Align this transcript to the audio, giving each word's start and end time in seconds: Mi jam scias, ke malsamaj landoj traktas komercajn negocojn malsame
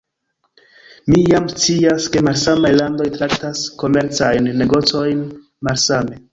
Mi 1.11 1.19
jam 1.31 1.49
scias, 1.51 2.07
ke 2.15 2.23
malsamaj 2.29 2.73
landoj 2.79 3.09
traktas 3.21 3.63
komercajn 3.85 4.51
negocojn 4.65 5.25
malsame 5.71 6.23